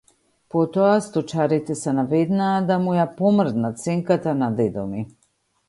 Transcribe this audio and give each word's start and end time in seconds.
Потоа 0.53 0.93
сточарите 1.07 1.75
се 1.83 1.93
наведнаа 1.99 2.55
да 2.71 2.79
му 2.87 2.97
ја 3.01 3.07
помрднат 3.21 3.85
сенката 3.85 4.37
на 4.43 4.51
дедо 4.63 4.91
ми. 4.97 5.09